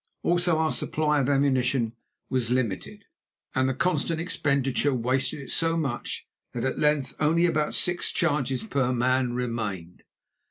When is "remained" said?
9.33-10.01